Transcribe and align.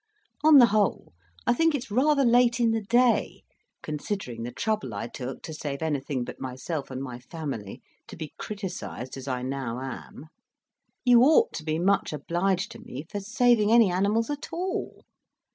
On 0.43 0.57
the 0.57 0.65
whole, 0.73 1.13
I 1.45 1.53
think 1.53 1.75
it's 1.75 1.91
rather 1.91 2.25
late 2.25 2.59
in 2.59 2.71
the 2.71 2.81
day, 2.81 3.43
considering 3.83 4.41
the 4.41 4.51
trouble 4.51 4.95
I 4.95 5.05
took 5.07 5.43
to 5.43 5.53
save 5.53 5.83
anything 5.83 6.23
but 6.23 6.39
myself 6.41 6.89
and 6.89 7.03
my 7.03 7.19
family, 7.19 7.83
to 8.07 8.17
be 8.17 8.33
criticised 8.39 9.15
as 9.15 9.27
I 9.27 9.43
now 9.43 9.79
am. 9.79 10.25
You 11.05 11.21
ought 11.21 11.53
to 11.53 11.63
be 11.63 11.77
much 11.77 12.13
obliged 12.13 12.71
to 12.71 12.79
me 12.79 13.03
for 13.11 13.19
saving 13.19 13.71
any 13.71 13.91
animals 13.91 14.31
at 14.31 14.51
all. 14.51 15.03